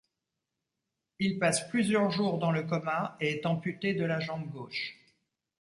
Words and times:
Il 1.19 1.37
passe 1.37 1.69
plusieurs 1.69 2.09
jours 2.09 2.39
dans 2.39 2.49
le 2.49 2.63
coma 2.63 3.15
et 3.19 3.33
est 3.33 3.45
amputé 3.45 3.93
de 3.93 4.03
la 4.03 4.19
jambe 4.19 4.49
gauche. 4.49 4.97